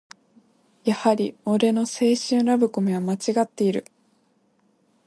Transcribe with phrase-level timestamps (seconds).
[0.83, 3.85] やはり俺の青春ラブコメはまちがっている